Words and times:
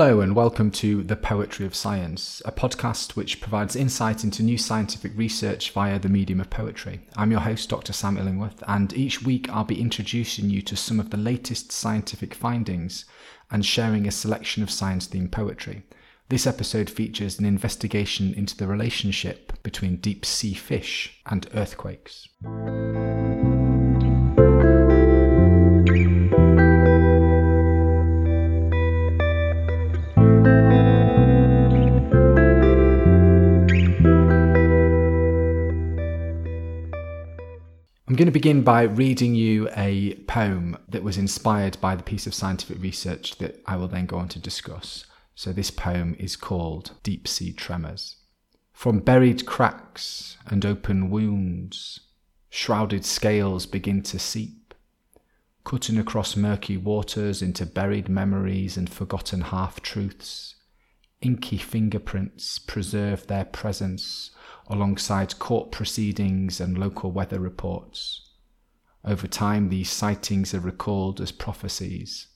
Hello, 0.00 0.20
and 0.20 0.36
welcome 0.36 0.70
to 0.70 1.02
The 1.02 1.16
Poetry 1.16 1.66
of 1.66 1.74
Science, 1.74 2.40
a 2.44 2.52
podcast 2.52 3.16
which 3.16 3.40
provides 3.40 3.74
insight 3.74 4.22
into 4.22 4.44
new 4.44 4.56
scientific 4.56 5.10
research 5.16 5.72
via 5.72 5.98
the 5.98 6.08
medium 6.08 6.40
of 6.40 6.48
poetry. 6.50 7.00
I'm 7.16 7.32
your 7.32 7.40
host, 7.40 7.68
Dr. 7.68 7.92
Sam 7.92 8.16
Illingworth, 8.16 8.62
and 8.68 8.92
each 8.92 9.22
week 9.22 9.50
I'll 9.50 9.64
be 9.64 9.80
introducing 9.80 10.50
you 10.50 10.62
to 10.62 10.76
some 10.76 11.00
of 11.00 11.10
the 11.10 11.16
latest 11.16 11.72
scientific 11.72 12.32
findings 12.32 13.06
and 13.50 13.66
sharing 13.66 14.06
a 14.06 14.12
selection 14.12 14.62
of 14.62 14.70
science 14.70 15.08
themed 15.08 15.32
poetry. 15.32 15.82
This 16.28 16.46
episode 16.46 16.88
features 16.88 17.40
an 17.40 17.44
investigation 17.44 18.32
into 18.34 18.56
the 18.56 18.68
relationship 18.68 19.60
between 19.64 19.96
deep 19.96 20.24
sea 20.24 20.54
fish 20.54 21.20
and 21.26 21.48
earthquakes. 21.54 22.28
Going 38.18 38.26
to 38.26 38.32
begin 38.32 38.62
by 38.62 38.82
reading 38.82 39.36
you 39.36 39.68
a 39.76 40.12
poem 40.26 40.76
that 40.88 41.04
was 41.04 41.16
inspired 41.16 41.80
by 41.80 41.94
the 41.94 42.02
piece 42.02 42.26
of 42.26 42.34
scientific 42.34 42.82
research 42.82 43.38
that 43.38 43.62
I 43.64 43.76
will 43.76 43.86
then 43.86 44.06
go 44.06 44.16
on 44.18 44.26
to 44.30 44.40
discuss. 44.40 45.06
So, 45.36 45.52
this 45.52 45.70
poem 45.70 46.16
is 46.18 46.34
called 46.34 46.94
Deep 47.04 47.28
Sea 47.28 47.52
Tremors. 47.52 48.16
From 48.72 48.98
buried 48.98 49.46
cracks 49.46 50.36
and 50.48 50.66
open 50.66 51.10
wounds, 51.10 52.00
shrouded 52.50 53.04
scales 53.04 53.66
begin 53.66 54.02
to 54.02 54.18
seep, 54.18 54.74
cutting 55.62 55.96
across 55.96 56.34
murky 56.34 56.76
waters 56.76 57.40
into 57.40 57.64
buried 57.66 58.08
memories 58.08 58.76
and 58.76 58.90
forgotten 58.90 59.42
half 59.42 59.80
truths. 59.80 60.56
Inky 61.20 61.58
fingerprints 61.58 62.60
preserve 62.60 63.26
their 63.26 63.44
presence 63.44 64.30
alongside 64.68 65.38
court 65.38 65.72
proceedings 65.72 66.60
and 66.60 66.78
local 66.78 67.10
weather 67.10 67.40
reports. 67.40 68.30
Over 69.04 69.26
time, 69.26 69.68
these 69.68 69.90
sightings 69.90 70.54
are 70.54 70.60
recalled 70.60 71.20
as 71.20 71.32
prophecies, 71.32 72.28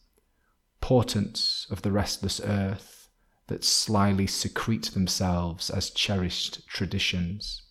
portents 0.81 1.67
of 1.71 1.83
the 1.83 1.93
restless 1.93 2.41
earth 2.41 3.09
that 3.47 3.65
slyly 3.65 4.27
secrete 4.27 4.91
themselves 4.93 5.71
as 5.71 5.91
cherished 5.91 6.67
traditions. 6.67 7.63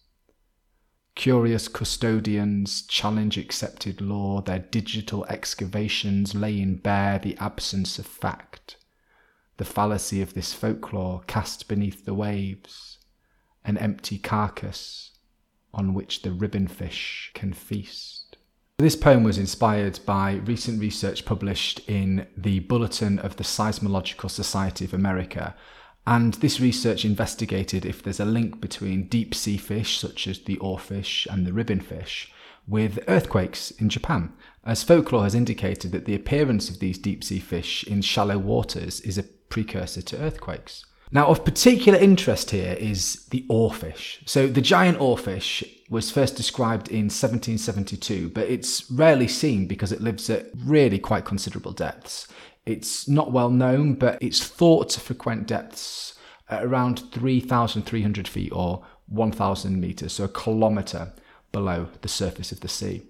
Curious 1.16 1.68
custodians 1.68 2.84
challenge 2.84 3.38
accepted 3.38 4.00
law, 4.00 4.42
their 4.42 4.60
digital 4.60 5.26
excavations 5.26 6.34
laying 6.34 6.76
bare 6.76 7.20
the 7.20 7.36
absence 7.38 8.00
of 8.00 8.06
fact, 8.06 8.78
the 9.58 9.66
fallacy 9.66 10.22
of 10.22 10.34
this 10.34 10.54
folklore 10.54 11.22
cast 11.28 11.68
beneath 11.68 12.06
the 12.06 12.14
waves 12.14 12.98
an 13.64 13.78
empty 13.78 14.18
carcass 14.18 15.12
on 15.74 15.94
which 15.94 16.22
the 16.22 16.30
ribbonfish 16.30 17.34
can 17.34 17.54
feast. 17.54 18.38
This 18.78 18.96
poem 18.96 19.24
was 19.24 19.38
inspired 19.38 20.00
by 20.06 20.42
recent 20.46 20.82
research 20.82 21.24
published 21.24 21.88
in 21.88 22.28
the 22.36 22.60
Bulletin 22.62 23.20
of 23.20 23.36
the 23.36 23.44
Seismological 23.44 24.30
Society 24.30 24.86
of 24.86 24.94
America. 24.94 25.56
And 26.08 26.34
this 26.36 26.60
research 26.60 27.06
investigated 27.06 27.86
if 27.86 28.02
there's 28.02 28.20
a 28.20 28.26
link 28.26 28.60
between 28.60 29.08
deep 29.08 29.36
sea 29.36 29.58
fish, 29.58 30.00
such 30.00 30.28
as 30.28 30.40
the 30.40 30.58
oarfish 30.58 31.28
and 31.32 31.46
the 31.46 31.52
ribbonfish, 31.52 32.32
with 32.68 33.00
earthquakes 33.08 33.70
in 33.72 33.90
Japan, 33.90 34.34
as 34.66 34.84
folklore 34.84 35.24
has 35.24 35.36
indicated 35.36 35.92
that 35.92 36.06
the 36.06 36.16
appearance 36.16 36.70
of 36.70 36.80
these 36.80 36.98
deep 36.98 37.24
sea 37.24 37.40
fish 37.40 37.84
in 37.84 38.02
shallow 38.02 38.40
waters 38.40 39.00
is 39.02 39.20
a 39.20 39.26
precursor 39.52 40.02
to 40.02 40.18
earthquakes. 40.20 40.86
Now, 41.12 41.28
of 41.28 41.44
particular 41.44 42.00
interest 42.00 42.52
here 42.52 42.74
is 42.80 43.26
the 43.32 43.46
oarfish. 43.50 44.28
So, 44.28 44.48
the 44.48 44.62
giant 44.62 44.98
oarfish 44.98 45.68
was 45.90 46.10
first 46.10 46.38
described 46.38 46.88
in 46.88 47.10
1772, 47.10 48.30
but 48.30 48.48
it's 48.48 48.90
rarely 48.90 49.28
seen 49.28 49.68
because 49.68 49.92
it 49.92 50.02
lives 50.02 50.30
at 50.30 50.48
really 50.56 50.98
quite 50.98 51.26
considerable 51.26 51.74
depths. 51.74 52.30
It's 52.66 53.10
not 53.10 53.34
well 53.34 53.50
known, 53.50 53.96
but 53.96 54.18
it's 54.22 54.42
thought 54.42 54.90
to 54.92 55.02
frequent 55.02 55.48
depths 55.48 56.18
at 56.50 56.64
around 56.64 57.12
3,300 57.12 58.28
feet 58.28 58.52
or 58.54 58.86
1,000 59.08 59.82
meters, 59.82 60.14
so 60.14 60.24
a 60.24 60.30
kilometer 60.30 61.12
below 61.52 61.90
the 62.02 62.08
surface 62.08 62.54
of 62.54 62.62
the 62.62 62.70
sea. 62.70 63.04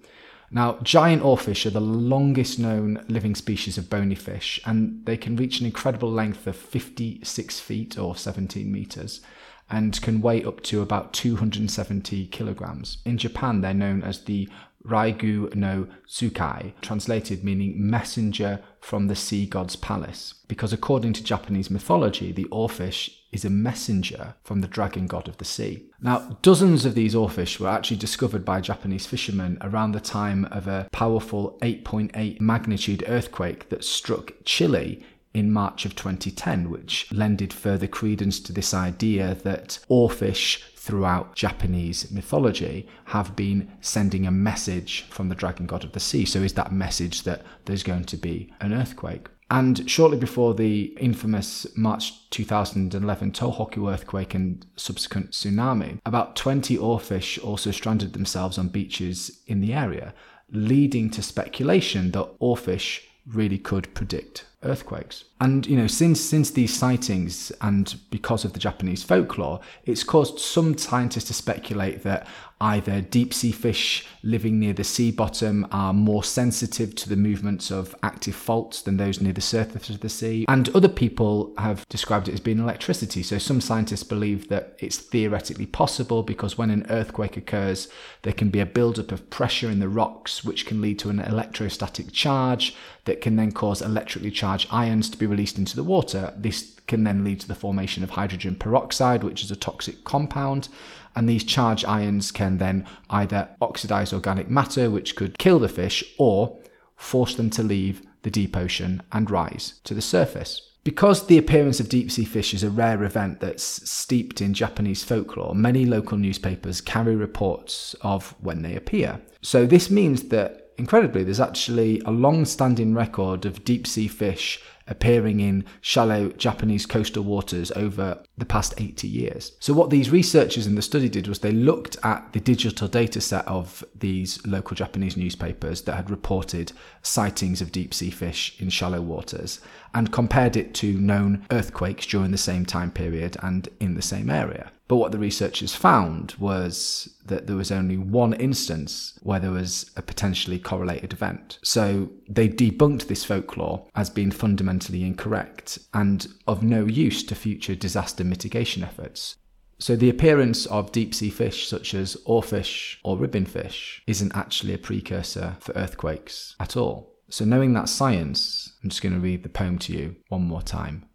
Now, 0.54 0.78
giant 0.82 1.22
oarfish 1.22 1.64
are 1.64 1.70
the 1.70 1.80
longest 1.80 2.58
known 2.58 3.02
living 3.08 3.34
species 3.34 3.78
of 3.78 3.88
bony 3.88 4.14
fish, 4.14 4.60
and 4.66 5.04
they 5.06 5.16
can 5.16 5.34
reach 5.34 5.60
an 5.60 5.66
incredible 5.66 6.10
length 6.10 6.46
of 6.46 6.56
56 6.56 7.58
feet 7.58 7.98
or 7.98 8.14
17 8.14 8.70
meters 8.70 9.22
and 9.70 10.00
can 10.02 10.20
weigh 10.20 10.44
up 10.44 10.62
to 10.64 10.82
about 10.82 11.14
270 11.14 12.26
kilograms. 12.26 12.98
In 13.06 13.16
Japan, 13.16 13.62
they're 13.62 13.72
known 13.72 14.02
as 14.02 14.24
the 14.24 14.46
Raigu 14.84 15.54
no 15.54 15.86
Tsukai, 16.08 16.72
translated 16.80 17.44
meaning 17.44 17.74
messenger 17.76 18.60
from 18.80 19.06
the 19.06 19.16
sea 19.16 19.46
god's 19.46 19.76
palace, 19.76 20.34
because 20.48 20.72
according 20.72 21.12
to 21.14 21.24
Japanese 21.24 21.70
mythology, 21.70 22.32
the 22.32 22.46
oarfish 22.46 23.10
is 23.30 23.44
a 23.44 23.50
messenger 23.50 24.34
from 24.42 24.60
the 24.60 24.68
dragon 24.68 25.06
god 25.06 25.26
of 25.26 25.38
the 25.38 25.44
sea. 25.44 25.84
Now, 26.00 26.38
dozens 26.42 26.84
of 26.84 26.94
these 26.94 27.14
oarfish 27.14 27.58
were 27.58 27.68
actually 27.68 27.96
discovered 27.96 28.44
by 28.44 28.60
Japanese 28.60 29.06
fishermen 29.06 29.56
around 29.62 29.92
the 29.92 30.00
time 30.00 30.44
of 30.46 30.68
a 30.68 30.88
powerful 30.92 31.58
8.8 31.62 32.40
magnitude 32.40 33.04
earthquake 33.06 33.68
that 33.70 33.84
struck 33.84 34.32
Chile 34.44 35.04
in 35.34 35.50
March 35.50 35.84
of 35.84 35.96
2010, 35.96 36.70
which 36.70 37.10
lended 37.12 37.52
further 37.52 37.86
credence 37.86 38.38
to 38.40 38.52
this 38.52 38.74
idea 38.74 39.34
that 39.42 39.78
oarfish 39.90 40.62
throughout 40.74 41.36
Japanese 41.36 42.10
mythology 42.10 42.88
have 43.06 43.36
been 43.36 43.70
sending 43.80 44.26
a 44.26 44.30
message 44.30 45.02
from 45.10 45.28
the 45.28 45.34
dragon 45.34 45.66
god 45.66 45.84
of 45.84 45.92
the 45.92 46.00
sea. 46.00 46.24
So, 46.24 46.40
is 46.40 46.54
that 46.54 46.72
message 46.72 47.22
that 47.22 47.42
there's 47.64 47.82
going 47.82 48.04
to 48.04 48.16
be 48.16 48.52
an 48.60 48.72
earthquake? 48.72 49.28
And 49.50 49.88
shortly 49.88 50.16
before 50.16 50.54
the 50.54 50.96
infamous 50.98 51.66
March 51.76 52.28
2011 52.30 53.32
Tohoku 53.32 53.92
earthquake 53.92 54.34
and 54.34 54.64
subsequent 54.76 55.32
tsunami, 55.32 56.00
about 56.06 56.36
20 56.36 56.78
oarfish 56.78 57.42
also 57.44 57.70
stranded 57.70 58.14
themselves 58.14 58.56
on 58.56 58.68
beaches 58.68 59.42
in 59.46 59.60
the 59.60 59.74
area, 59.74 60.14
leading 60.50 61.10
to 61.10 61.22
speculation 61.22 62.10
that 62.12 62.38
oarfish 62.40 63.02
really 63.26 63.58
could 63.58 63.94
predict 63.94 64.46
earthquakes. 64.62 65.24
And 65.40 65.66
you 65.66 65.76
know, 65.76 65.86
since 65.86 66.20
since 66.20 66.50
these 66.50 66.76
sightings 66.76 67.50
and 67.60 67.94
because 68.10 68.44
of 68.44 68.52
the 68.52 68.60
Japanese 68.60 69.02
folklore, 69.02 69.60
it's 69.84 70.04
caused 70.04 70.38
some 70.38 70.78
scientists 70.78 71.24
to 71.24 71.34
speculate 71.34 72.02
that 72.04 72.26
either 72.62 73.00
deep 73.00 73.34
sea 73.34 73.50
fish 73.50 74.06
living 74.22 74.60
near 74.60 74.72
the 74.72 74.84
sea 74.84 75.10
bottom 75.10 75.66
are 75.72 75.92
more 75.92 76.22
sensitive 76.22 76.94
to 76.94 77.08
the 77.08 77.16
movements 77.16 77.72
of 77.72 77.94
active 78.04 78.36
faults 78.36 78.82
than 78.82 78.96
those 78.96 79.20
near 79.20 79.32
the 79.32 79.40
surface 79.40 79.90
of 79.90 79.98
the 79.98 80.08
sea. 80.08 80.44
And 80.48 80.68
other 80.68 80.88
people 80.88 81.52
have 81.58 81.86
described 81.88 82.28
it 82.28 82.34
as 82.34 82.40
being 82.40 82.60
electricity. 82.60 83.24
So 83.24 83.38
some 83.38 83.60
scientists 83.60 84.04
believe 84.04 84.48
that 84.48 84.76
it's 84.78 84.98
theoretically 84.98 85.66
possible 85.66 86.22
because 86.22 86.56
when 86.56 86.70
an 86.70 86.86
earthquake 86.88 87.36
occurs, 87.36 87.88
there 88.22 88.32
can 88.32 88.48
be 88.48 88.60
a 88.60 88.66
buildup 88.66 89.10
of 89.10 89.28
pressure 89.28 89.68
in 89.68 89.80
the 89.80 89.88
rocks, 89.88 90.44
which 90.44 90.64
can 90.64 90.80
lead 90.80 91.00
to 91.00 91.10
an 91.10 91.18
electrostatic 91.18 92.12
charge 92.12 92.76
that 93.06 93.20
can 93.20 93.34
then 93.34 93.50
cause 93.50 93.82
electrically 93.82 94.30
charged 94.30 94.51
ions 94.70 95.08
to 95.10 95.16
be 95.16 95.26
released 95.26 95.58
into 95.58 95.76
the 95.76 95.84
water. 95.84 96.32
This 96.36 96.80
can 96.86 97.04
then 97.04 97.24
lead 97.24 97.40
to 97.40 97.48
the 97.48 97.54
formation 97.54 98.02
of 98.02 98.10
hydrogen 98.10 98.54
peroxide, 98.56 99.24
which 99.24 99.42
is 99.42 99.50
a 99.50 99.56
toxic 99.56 100.04
compound. 100.04 100.68
And 101.14 101.28
these 101.28 101.44
charged 101.44 101.84
ions 101.84 102.30
can 102.30 102.58
then 102.58 102.86
either 103.10 103.48
oxidize 103.60 104.12
organic 104.12 104.48
matter, 104.48 104.90
which 104.90 105.16
could 105.16 105.38
kill 105.38 105.58
the 105.58 105.68
fish, 105.68 106.04
or 106.18 106.58
force 106.96 107.34
them 107.34 107.50
to 107.50 107.62
leave 107.62 108.02
the 108.22 108.30
deep 108.30 108.56
ocean 108.56 109.02
and 109.12 109.30
rise 109.30 109.74
to 109.84 109.94
the 109.94 110.02
surface. 110.02 110.68
Because 110.84 111.26
the 111.26 111.38
appearance 111.38 111.78
of 111.78 111.88
deep 111.88 112.10
sea 112.10 112.24
fish 112.24 112.54
is 112.54 112.64
a 112.64 112.70
rare 112.70 113.04
event 113.04 113.40
that's 113.40 113.88
steeped 113.88 114.40
in 114.40 114.52
Japanese 114.52 115.04
folklore, 115.04 115.54
many 115.54 115.84
local 115.84 116.18
newspapers 116.18 116.80
carry 116.80 117.14
reports 117.14 117.94
of 118.00 118.34
when 118.40 118.62
they 118.62 118.74
appear. 118.74 119.20
So, 119.42 119.64
this 119.64 119.90
means 119.90 120.24
that 120.24 120.61
incredibly, 120.82 121.22
there's 121.22 121.38
actually 121.38 122.00
a 122.04 122.10
long 122.10 122.44
standing 122.44 122.92
record 122.92 123.46
of 123.46 123.62
deep 123.62 123.86
sea 123.86 124.08
fish 124.08 124.60
appearing 124.88 125.38
in 125.38 125.64
shallow 125.80 126.28
Japanese 126.30 126.86
coastal 126.86 127.22
waters 127.22 127.70
over 127.76 128.20
the 128.36 128.44
past 128.44 128.74
80 128.78 129.06
years. 129.06 129.52
So, 129.60 129.72
what 129.74 129.90
these 129.90 130.10
researchers 130.10 130.66
in 130.66 130.74
the 130.74 130.82
study 130.82 131.08
did 131.08 131.28
was 131.28 131.38
they 131.38 131.52
looked 131.52 131.96
at 132.02 132.32
the 132.32 132.40
digital 132.40 132.88
data 132.88 133.20
set 133.20 133.46
of 133.46 133.84
these 133.94 134.44
local 134.44 134.74
Japanese 134.74 135.16
newspapers 135.16 135.82
that 135.82 135.94
had 135.94 136.10
reported 136.10 136.72
sightings 137.00 137.60
of 137.60 137.70
deep 137.70 137.94
sea 137.94 138.10
fish 138.10 138.60
in 138.60 138.68
shallow 138.68 139.00
waters. 139.00 139.60
and 139.94 140.10
compared 140.10 140.56
it 140.56 140.72
to 140.72 140.98
known 140.98 141.44
earthquakes 141.50 142.06
during 142.06 142.30
the 142.30 142.38
same 142.38 142.64
time 142.64 142.90
period 142.90 143.36
and 143.42 143.68
in 143.78 143.94
the 143.94 144.00
same 144.00 144.30
area. 144.30 144.72
But 144.88 144.96
what 144.96 145.12
the 145.12 145.18
researchers 145.18 145.74
found 145.74 146.34
was 146.38 147.08
that 147.24 147.46
there 147.46 147.56
was 147.56 147.72
only 147.72 147.96
one 147.96 148.34
instance 148.34 149.18
where 149.22 149.40
there 149.40 149.50
was 149.50 149.90
a 149.96 150.02
potentially 150.02 150.58
correlated 150.58 151.12
event. 151.12 151.58
So 151.62 152.10
they 152.28 152.48
debunked 152.48 153.06
this 153.06 153.24
folklore 153.24 153.86
as 153.94 154.10
being 154.10 154.30
fundamentally 154.30 155.02
incorrect 155.02 155.78
and 155.94 156.26
of 156.46 156.62
no 156.62 156.84
use 156.84 157.22
to 157.24 157.34
future 157.34 157.74
disaster 157.74 158.24
mitigation 158.24 158.82
efforts. 158.82 159.36
So 159.78 159.96
the 159.96 160.10
appearance 160.10 160.66
of 160.66 160.92
deep 160.92 161.14
sea 161.14 161.30
fish 161.30 161.66
such 161.66 161.94
as 161.94 162.16
oarfish 162.26 162.98
or 163.02 163.16
ribbonfish 163.16 164.00
isn't 164.06 164.36
actually 164.36 164.74
a 164.74 164.78
precursor 164.78 165.56
for 165.60 165.72
earthquakes 165.74 166.54
at 166.60 166.76
all. 166.76 167.14
So 167.30 167.44
knowing 167.44 167.72
that 167.72 167.88
science, 167.88 168.74
I'm 168.82 168.90
just 168.90 169.02
going 169.02 169.14
to 169.14 169.20
read 169.20 169.42
the 169.42 169.48
poem 169.48 169.78
to 169.78 169.92
you 169.92 170.16
one 170.28 170.42
more 170.42 170.62
time. 170.62 171.06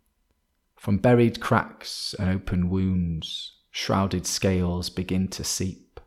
From 0.75 0.97
buried 0.97 1.39
cracks 1.39 2.15
and 2.17 2.29
open 2.29 2.69
wounds, 2.69 3.53
shrouded 3.79 4.25
scales 4.25 4.89
begin 4.89 5.27
to 5.27 5.43
seep, 5.43 5.99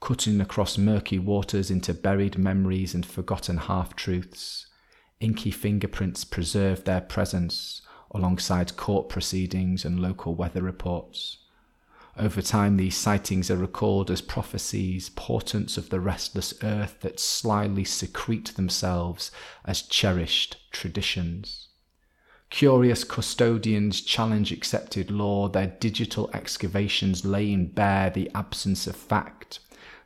cutting 0.00 0.40
across 0.40 0.78
murky 0.78 1.18
waters 1.18 1.68
into 1.68 1.92
buried 1.92 2.38
memories 2.38 2.94
and 2.94 3.04
forgotten 3.04 3.56
half 3.56 3.96
truths. 3.96 4.68
Inky 5.18 5.50
fingerprints 5.50 6.22
preserve 6.22 6.84
their 6.84 7.00
presence 7.00 7.82
alongside 8.12 8.76
court 8.76 9.08
proceedings 9.08 9.84
and 9.84 9.98
local 9.98 10.36
weather 10.36 10.62
reports. 10.62 11.38
Over 12.16 12.40
time, 12.40 12.76
these 12.76 12.96
sightings 12.96 13.50
are 13.50 13.56
recalled 13.56 14.08
as 14.08 14.20
prophecies, 14.20 15.10
portents 15.10 15.76
of 15.76 15.90
the 15.90 15.98
restless 15.98 16.54
earth 16.62 17.00
that 17.00 17.18
slyly 17.18 17.84
secrete 17.84 18.54
themselves 18.54 19.32
as 19.64 19.82
cherished 19.82 20.56
traditions. 20.70 21.66
Curious 22.52 23.02
custodians 23.02 24.02
challenge 24.02 24.52
accepted 24.52 25.10
law, 25.10 25.48
their 25.48 25.68
digital 25.68 26.28
excavations 26.34 27.24
laying 27.24 27.68
bare 27.68 28.10
the 28.10 28.30
absence 28.34 28.86
of 28.86 28.94
fact, 28.94 29.58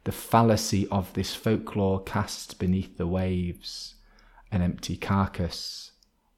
the 0.05 0.13
fallacy 0.13 0.87
of 0.87 1.13
this 1.15 1.35
folklore 1.35 2.01
cast 2.05 2.61
beneath 2.61 2.99
the 2.99 3.07
waves, 3.09 3.97
an 4.53 4.63
empty 4.63 4.97
carcass 4.97 5.91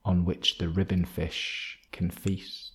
on 0.02 0.24
which 0.24 0.56
the 0.56 0.70
ribbon 0.70 1.04
fish 1.04 1.78
can 1.92 2.10
feast. 2.10 2.72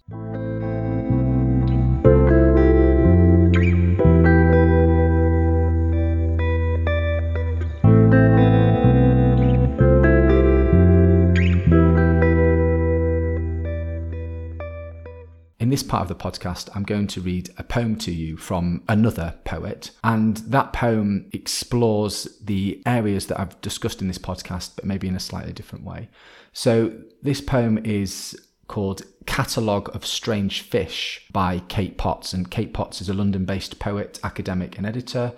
This 15.69 15.83
part 15.83 16.01
of 16.01 16.07
the 16.07 16.15
podcast, 16.15 16.69
I'm 16.75 16.83
going 16.83 17.07
to 17.07 17.21
read 17.21 17.50
a 17.57 17.63
poem 17.63 17.95
to 17.98 18.12
you 18.12 18.38
from 18.38 18.83
another 18.88 19.36
poet. 19.45 19.92
And 20.04 20.38
that 20.38 20.74
poem 20.74 21.30
explores 21.31 22.27
the 22.42 22.81
areas 22.86 23.27
that 23.27 23.39
I've 23.39 23.60
discussed 23.62 24.01
in 24.01 24.07
this 24.07 24.18
podcast, 24.18 24.71
but 24.75 24.86
maybe 24.86 25.07
in 25.07 25.15
a 25.15 25.19
slightly 25.19 25.54
different 25.54 25.86
way. 25.86 26.10
So 26.54 26.94
this 27.21 27.42
poem 27.42 27.77
is 27.86 28.39
called 28.68 29.04
Catalogue 29.25 29.94
of 29.95 30.06
Strange 30.06 30.62
Fish 30.62 31.27
by 31.31 31.60
Kate 31.68 31.98
Potts. 31.98 32.33
And 32.33 32.50
Kate 32.50 32.74
Potts 32.74 33.01
is 33.01 33.10
a 33.10 33.13
London 33.13 33.45
based 33.45 33.80
poet, 33.80 34.19
academic, 34.24 34.77
and 34.77 34.88
editor. 34.88 35.33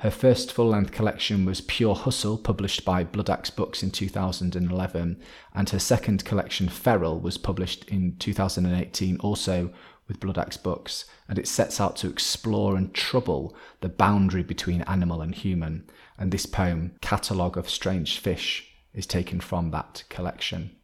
Her 0.00 0.10
first 0.12 0.52
full 0.52 0.68
length 0.68 0.92
collection 0.92 1.44
was 1.44 1.60
Pure 1.60 1.96
Hustle, 1.96 2.38
published 2.38 2.84
by 2.84 3.02
Bloodaxe 3.02 3.50
Books 3.50 3.82
in 3.82 3.90
2011, 3.90 5.20
and 5.52 5.70
her 5.70 5.78
second 5.80 6.24
collection, 6.24 6.68
Feral, 6.68 7.18
was 7.18 7.36
published 7.36 7.84
in 7.86 8.14
2018, 8.20 9.16
also 9.18 9.72
with 10.06 10.20
Bloodaxe 10.20 10.56
Books, 10.56 11.04
and 11.26 11.36
it 11.36 11.48
sets 11.48 11.80
out 11.80 11.96
to 11.96 12.08
explore 12.08 12.76
and 12.76 12.94
trouble 12.94 13.56
the 13.80 13.88
boundary 13.88 14.44
between 14.44 14.82
animal 14.82 15.20
and 15.20 15.34
human. 15.34 15.90
And 16.16 16.30
this 16.30 16.46
poem, 16.46 16.94
Catalogue 17.00 17.58
of 17.58 17.68
Strange 17.68 18.20
Fish, 18.20 18.70
is 18.94 19.04
taken 19.04 19.40
from 19.40 19.72
that 19.72 20.04
collection. 20.08 20.76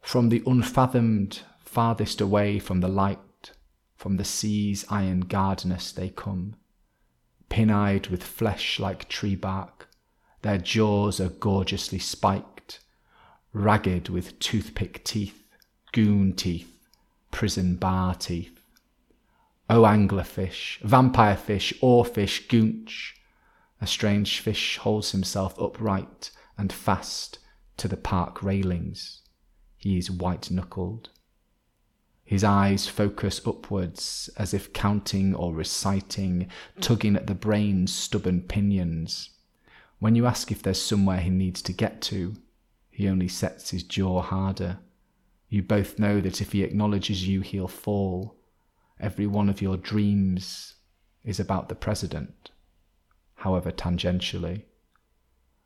From 0.00 0.28
the 0.28 0.42
unfathomed, 0.44 1.42
farthest 1.60 2.20
away 2.20 2.58
from 2.58 2.80
the 2.80 2.88
light, 2.88 3.52
from 3.94 4.16
the 4.16 4.24
sea's 4.24 4.84
iron 4.90 5.20
guardness 5.20 5.92
they 5.92 6.08
come 6.08 6.56
pin 7.50 7.70
eyed 7.70 8.06
with 8.06 8.24
flesh 8.24 8.80
like 8.80 9.08
tree 9.10 9.36
bark. 9.36 9.88
Their 10.40 10.56
jaws 10.56 11.20
are 11.20 11.28
gorgeously 11.28 11.98
spiked, 11.98 12.80
ragged 13.52 14.08
with 14.08 14.38
toothpick 14.38 15.04
teeth, 15.04 15.44
goon 15.92 16.32
teeth, 16.32 16.72
prison 17.30 17.76
bar 17.76 18.14
teeth. 18.14 18.58
O 19.68 19.82
anglerfish, 19.82 20.80
vampire 20.80 21.36
fish, 21.36 21.74
oarfish, 21.82 22.48
goonch. 22.48 23.12
A 23.80 23.86
strange 23.86 24.40
fish 24.40 24.78
holds 24.78 25.12
himself 25.12 25.60
upright 25.60 26.30
and 26.56 26.72
fast 26.72 27.38
to 27.76 27.86
the 27.86 27.96
park 27.96 28.42
railings. 28.42 29.20
He 29.76 29.98
is 29.98 30.10
white 30.10 30.50
knuckled. 30.50 31.10
His 32.24 32.44
eyes 32.44 32.86
focus 32.86 33.40
upwards 33.46 34.30
as 34.36 34.54
if 34.54 34.72
counting 34.72 35.34
or 35.34 35.52
reciting, 35.52 36.48
tugging 36.80 37.16
at 37.16 37.26
the 37.26 37.34
brain's 37.34 37.92
stubborn 37.92 38.42
pinions. 38.42 39.30
When 39.98 40.14
you 40.14 40.26
ask 40.26 40.50
if 40.50 40.62
there's 40.62 40.80
somewhere 40.80 41.20
he 41.20 41.30
needs 41.30 41.60
to 41.62 41.72
get 41.72 42.00
to, 42.02 42.36
he 42.88 43.08
only 43.08 43.28
sets 43.28 43.70
his 43.70 43.82
jaw 43.82 44.22
harder. 44.22 44.78
You 45.48 45.62
both 45.62 45.98
know 45.98 46.20
that 46.20 46.40
if 46.40 46.52
he 46.52 46.62
acknowledges 46.62 47.26
you, 47.26 47.40
he'll 47.40 47.66
fall. 47.68 48.36
Every 49.00 49.26
one 49.26 49.48
of 49.48 49.60
your 49.60 49.76
dreams 49.76 50.74
is 51.24 51.40
about 51.40 51.68
the 51.68 51.74
president, 51.74 52.50
however 53.34 53.72
tangentially. 53.72 54.64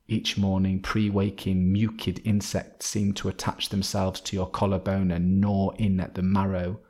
Each 0.06 0.36
morning, 0.36 0.80
pre 0.82 1.08
waking, 1.08 1.72
mucid 1.72 2.20
insects 2.24 2.86
seem 2.86 3.14
to 3.14 3.28
attach 3.28 3.70
themselves 3.70 4.20
to 4.22 4.36
your 4.36 4.48
collarbone 4.48 5.10
and 5.10 5.40
gnaw 5.40 5.70
in 5.78 5.98
at 5.98 6.14
the 6.14 6.22
marrow. 6.22 6.80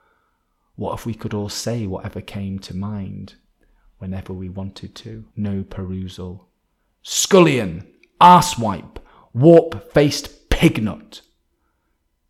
What 0.75 0.99
if 0.99 1.07
we 1.07 1.15
could 1.15 1.33
all 1.33 1.49
say 1.49 1.87
whatever 1.87 2.21
came 2.21 2.59
to 2.61 2.77
mind, 2.77 3.35
whenever 3.99 4.33
we 4.33 4.49
wanted 4.49 4.97
to? 4.97 5.27
No 5.37 5.63
perusal. 5.63 6.49
Scullion, 7.03 7.87
arsewipe, 8.21 8.97
warp 9.33 9.93
faced 9.93 10.51
pignut. 10.51 11.21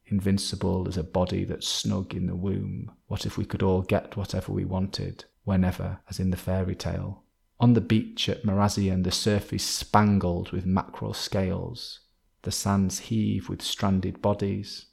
Invincible 0.06 0.86
as 0.86 0.98
a 0.98 1.02
body 1.02 1.44
that's 1.44 1.66
snug 1.66 2.14
in 2.14 2.26
the 2.26 2.36
womb. 2.36 2.90
What 3.06 3.24
if 3.24 3.38
we 3.38 3.46
could 3.46 3.62
all 3.62 3.80
get 3.80 4.18
whatever 4.18 4.52
we 4.52 4.66
wanted, 4.66 5.24
whenever, 5.44 6.00
as 6.10 6.20
in 6.20 6.30
the 6.30 6.36
fairy 6.36 6.74
tale? 6.74 7.23
On 7.60 7.72
the 7.72 7.80
beach 7.80 8.28
at 8.28 8.44
Marazion, 8.44 9.04
the 9.04 9.10
surf 9.10 9.52
is 9.52 9.62
spangled 9.62 10.50
with 10.50 10.66
mackerel 10.66 11.14
scales. 11.14 12.00
The 12.42 12.50
sands 12.50 12.98
heave 12.98 13.48
with 13.48 13.62
stranded 13.62 14.20
bodies. 14.20 14.86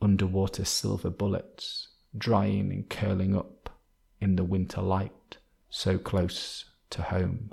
Underwater 0.00 0.64
silver 0.64 1.10
bullets, 1.10 1.88
drying 2.16 2.72
and 2.72 2.88
curling 2.88 3.36
up 3.36 3.70
in 4.20 4.36
the 4.36 4.44
winter 4.44 4.80
light, 4.80 5.38
so 5.70 5.98
close 5.98 6.64
to 6.90 7.02
home. 7.02 7.52